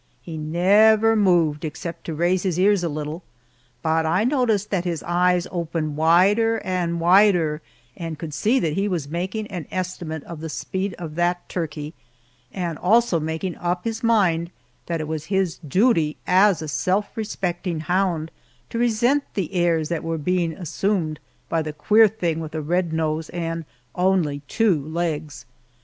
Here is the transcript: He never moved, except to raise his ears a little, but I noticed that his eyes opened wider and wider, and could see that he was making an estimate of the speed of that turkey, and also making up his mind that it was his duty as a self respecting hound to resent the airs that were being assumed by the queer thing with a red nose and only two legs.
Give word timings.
He 0.19 0.35
never 0.35 1.15
moved, 1.15 1.63
except 1.63 2.05
to 2.05 2.15
raise 2.15 2.41
his 2.41 2.59
ears 2.59 2.83
a 2.83 2.89
little, 2.89 3.21
but 3.83 4.03
I 4.03 4.23
noticed 4.23 4.71
that 4.71 4.83
his 4.83 5.03
eyes 5.03 5.45
opened 5.51 5.95
wider 5.95 6.57
and 6.65 6.99
wider, 6.99 7.61
and 7.95 8.17
could 8.17 8.33
see 8.33 8.57
that 8.61 8.73
he 8.73 8.87
was 8.87 9.07
making 9.07 9.45
an 9.49 9.67
estimate 9.69 10.23
of 10.23 10.39
the 10.39 10.49
speed 10.49 10.95
of 10.95 11.13
that 11.17 11.47
turkey, 11.47 11.93
and 12.51 12.79
also 12.79 13.19
making 13.19 13.55
up 13.57 13.83
his 13.83 14.01
mind 14.01 14.49
that 14.87 15.01
it 15.01 15.07
was 15.07 15.25
his 15.25 15.57
duty 15.59 16.17
as 16.25 16.63
a 16.63 16.67
self 16.67 17.15
respecting 17.15 17.81
hound 17.81 18.31
to 18.71 18.79
resent 18.79 19.23
the 19.35 19.53
airs 19.53 19.89
that 19.89 20.03
were 20.03 20.17
being 20.17 20.51
assumed 20.53 21.19
by 21.47 21.61
the 21.61 21.73
queer 21.73 22.07
thing 22.07 22.39
with 22.39 22.55
a 22.55 22.61
red 22.63 22.91
nose 22.91 23.29
and 23.29 23.65
only 23.93 24.39
two 24.47 24.83
legs. 24.83 25.45